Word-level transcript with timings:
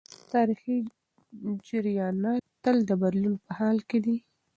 تاریخي 0.33 0.77
جریانات 1.67 2.41
تل 2.63 2.77
د 2.89 2.91
بدلون 3.01 3.35
په 3.45 3.51
حال 3.57 3.77
کي 3.89 3.99
دي. 4.05 4.17